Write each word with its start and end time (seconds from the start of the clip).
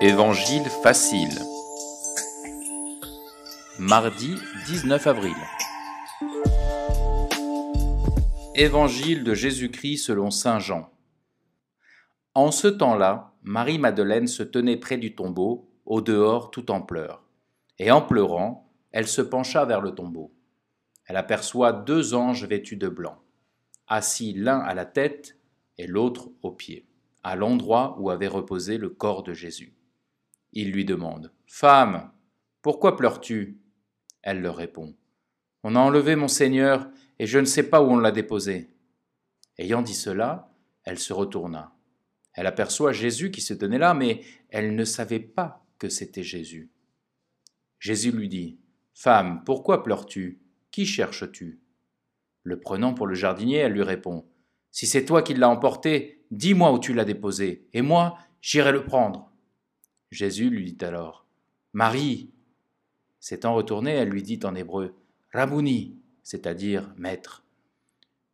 Évangile 0.00 0.62
facile. 0.84 1.36
Mardi 3.80 4.36
19 4.66 5.04
avril. 5.08 5.34
Évangile 8.54 9.24
de 9.24 9.34
Jésus-Christ 9.34 9.96
selon 9.96 10.30
Saint 10.30 10.60
Jean. 10.60 10.88
En 12.34 12.52
ce 12.52 12.68
temps-là, 12.68 13.34
Marie-Madeleine 13.42 14.28
se 14.28 14.44
tenait 14.44 14.76
près 14.76 14.98
du 14.98 15.16
tombeau, 15.16 15.68
au 15.84 16.00
dehors 16.00 16.52
tout 16.52 16.70
en 16.70 16.80
pleurs. 16.80 17.24
Et 17.80 17.90
en 17.90 18.00
pleurant, 18.00 18.70
elle 18.92 19.08
se 19.08 19.20
pencha 19.20 19.64
vers 19.64 19.80
le 19.80 19.96
tombeau. 19.96 20.32
Elle 21.06 21.16
aperçoit 21.16 21.72
deux 21.72 22.14
anges 22.14 22.44
vêtus 22.44 22.76
de 22.76 22.88
blanc, 22.88 23.18
assis 23.88 24.32
l'un 24.32 24.60
à 24.60 24.74
la 24.74 24.84
tête 24.84 25.36
et 25.76 25.88
l'autre 25.88 26.28
aux 26.42 26.52
pieds, 26.52 26.86
à 27.24 27.34
l'endroit 27.34 27.96
où 27.98 28.10
avait 28.10 28.28
reposé 28.28 28.78
le 28.78 28.90
corps 28.90 29.24
de 29.24 29.32
Jésus. 29.32 29.74
Il 30.52 30.72
lui 30.72 30.84
demande 30.84 31.32
Femme, 31.46 32.10
pourquoi 32.62 32.96
pleures-tu? 32.96 33.58
Elle 34.22 34.40
leur 34.40 34.56
répond 34.56 34.94
On 35.62 35.76
a 35.76 35.80
enlevé 35.80 36.16
mon 36.16 36.28
Seigneur, 36.28 36.88
et 37.18 37.26
je 37.26 37.38
ne 37.38 37.44
sais 37.44 37.68
pas 37.68 37.82
où 37.82 37.86
on 37.86 37.98
l'a 37.98 38.12
déposé. 38.12 38.70
Ayant 39.58 39.82
dit 39.82 39.94
cela, 39.94 40.52
elle 40.84 40.98
se 40.98 41.12
retourna. 41.12 41.74
Elle 42.32 42.46
aperçoit 42.46 42.92
Jésus 42.92 43.30
qui 43.30 43.40
se 43.40 43.54
tenait 43.54 43.78
là, 43.78 43.94
mais 43.94 44.22
elle 44.50 44.74
ne 44.74 44.84
savait 44.84 45.20
pas 45.20 45.66
que 45.78 45.88
c'était 45.88 46.22
Jésus. 46.22 46.70
Jésus 47.78 48.12
lui 48.12 48.28
dit 48.28 48.58
Femme, 48.94 49.42
pourquoi 49.44 49.82
pleures-tu? 49.82 50.40
Qui 50.70 50.86
cherches-tu? 50.86 51.60
Le 52.42 52.60
prenant 52.60 52.94
pour 52.94 53.06
le 53.06 53.14
jardinier, 53.14 53.58
elle 53.58 53.72
lui 53.72 53.82
répond 53.82 54.26
Si 54.70 54.86
c'est 54.86 55.04
toi 55.04 55.22
qui 55.22 55.34
l'as 55.34 55.48
emporté, 55.48 56.24
dis-moi 56.30 56.72
où 56.72 56.78
tu 56.78 56.94
l'as 56.94 57.04
déposé, 57.04 57.68
et 57.72 57.82
moi, 57.82 58.18
j'irai 58.40 58.72
le 58.72 58.84
prendre. 58.84 59.27
Jésus 60.10 60.50
lui 60.50 60.72
dit 60.72 60.84
alors 60.84 61.26
Marie. 61.72 62.30
S'étant 63.20 63.54
retournée, 63.54 63.92
elle 63.92 64.08
lui 64.08 64.22
dit 64.22 64.40
en 64.44 64.54
hébreu 64.54 64.94
Rabouni, 65.32 65.98
c'est-à-dire 66.22 66.92
maître. 66.96 67.44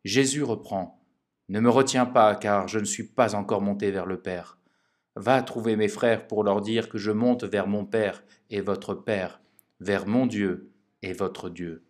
Jésus 0.03 0.43
reprend 0.43 1.03
Ne 1.49 1.59
me 1.59 1.69
retiens 1.69 2.05
pas, 2.05 2.35
car 2.35 2.67
je 2.67 2.79
ne 2.79 2.85
suis 2.85 3.03
pas 3.03 3.35
encore 3.35 3.61
monté 3.61 3.91
vers 3.91 4.05
le 4.05 4.21
Père. 4.21 4.57
Va 5.15 5.41
trouver 5.41 5.75
mes 5.75 5.87
frères 5.87 6.27
pour 6.27 6.43
leur 6.43 6.61
dire 6.61 6.89
que 6.89 6.97
je 6.97 7.11
monte 7.11 7.43
vers 7.43 7.67
mon 7.67 7.85
Père 7.85 8.23
et 8.49 8.61
votre 8.61 8.93
Père, 8.93 9.41
vers 9.79 10.07
mon 10.07 10.25
Dieu 10.27 10.71
et 11.01 11.13
votre 11.13 11.49
Dieu. 11.49 11.83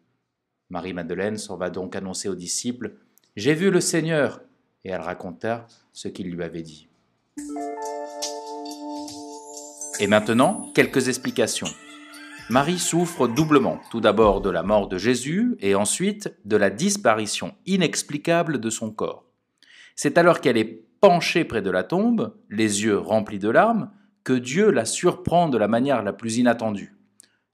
Marie-Madeleine 0.70 1.38
s'en 1.38 1.58
va 1.58 1.70
donc 1.70 1.96
annoncer 1.96 2.30
aux 2.30 2.36
disciples 2.36 2.96
J'ai 3.36 3.54
vu 3.54 3.70
le 3.70 3.82
Seigneur, 3.82 4.42
et 4.84 4.90
elle 4.90 5.02
raconta 5.02 5.68
ce 5.94 6.08
qu'il 6.08 6.32
lui 6.32 6.44
avait 6.44 6.64
dit. 6.64 6.88
Et 10.00 10.08
maintenant, 10.08 10.72
quelques 10.76 11.08
explications. 11.08 11.70
Marie 12.50 12.80
souffre 12.80 13.28
doublement, 13.28 13.80
tout 13.90 14.02
d'abord 14.02 14.42
de 14.42 14.50
la 14.50 14.62
mort 14.62 14.88
de 14.88 14.98
Jésus 14.98 15.56
et 15.62 15.74
ensuite 15.74 16.36
de 16.44 16.58
la 16.58 16.70
disparition 16.70 17.56
inexplicable 17.66 18.60
de 18.60 18.70
son 18.70 18.92
corps. 18.92 19.26
C'est 19.96 20.18
alors 20.18 20.42
qu'elle 20.42 20.58
est 20.58 20.84
penchée 21.00 21.46
près 21.46 21.62
de 21.62 21.72
la 21.72 21.84
tombe, 21.84 22.36
les 22.50 22.84
yeux 22.84 22.98
remplis 22.98 23.40
de 23.40 23.50
larmes, 23.50 23.90
que 24.24 24.34
Dieu 24.34 24.70
la 24.70 24.86
surprend 24.86 25.48
de 25.48 25.58
la 25.58 25.68
manière 25.68 26.04
la 26.04 26.14
plus 26.14 26.38
inattendue. 26.38 26.96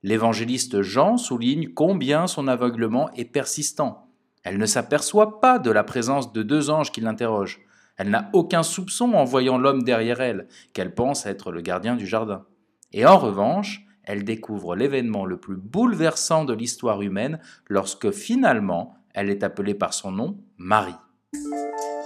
L'évangéliste 0.03 0.81
Jean 0.81 1.17
souligne 1.17 1.69
combien 1.73 2.25
son 2.25 2.47
aveuglement 2.47 3.11
est 3.13 3.25
persistant. 3.25 4.07
Elle 4.43 4.57
ne 4.57 4.65
s'aperçoit 4.65 5.39
pas 5.41 5.59
de 5.59 5.69
la 5.69 5.83
présence 5.83 6.33
de 6.33 6.41
deux 6.41 6.71
anges 6.71 6.91
qui 6.91 7.01
l'interrogent. 7.01 7.61
Elle 8.01 8.09
n'a 8.09 8.31
aucun 8.33 8.63
soupçon 8.63 9.13
en 9.13 9.25
voyant 9.25 9.59
l'homme 9.59 9.83
derrière 9.83 10.21
elle, 10.21 10.47
qu'elle 10.73 10.95
pense 10.95 11.27
être 11.27 11.51
le 11.51 11.61
gardien 11.61 11.95
du 11.95 12.07
jardin. 12.07 12.45
Et 12.93 13.05
en 13.05 13.19
revanche, 13.19 13.85
elle 14.03 14.23
découvre 14.23 14.75
l'événement 14.75 15.23
le 15.23 15.37
plus 15.37 15.55
bouleversant 15.55 16.43
de 16.43 16.53
l'histoire 16.53 17.03
humaine 17.03 17.39
lorsque 17.69 18.09
finalement 18.09 18.95
elle 19.13 19.29
est 19.29 19.43
appelée 19.43 19.75
par 19.75 19.93
son 19.93 20.11
nom 20.11 20.39
Marie. 20.57 20.95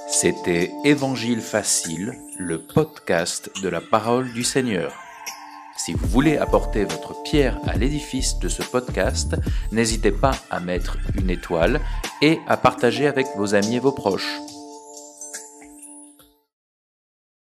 C'était 0.10 0.70
Évangile 0.84 1.40
facile, 1.40 2.12
le 2.40 2.60
podcast 2.60 3.50
de 3.64 3.70
la 3.70 3.80
parole 3.80 4.34
du 4.34 4.44
Seigneur. 4.44 4.92
Si 5.78 5.94
vous 5.94 6.08
voulez 6.08 6.36
apporter 6.36 6.84
votre 6.84 7.24
pierre 7.24 7.58
à 7.68 7.78
l'édifice 7.78 8.38
de 8.40 8.50
ce 8.50 8.64
podcast, 8.64 9.38
n'hésitez 9.72 10.12
pas 10.12 10.36
à 10.50 10.60
mettre 10.60 10.98
une 11.18 11.30
étoile 11.30 11.80
et 12.22 12.38
à 12.48 12.58
partager 12.58 13.08
avec 13.08 13.28
vos 13.38 13.56
amis 13.56 13.78
et 13.78 13.80
vos 13.80 13.94
proches. 13.94 14.42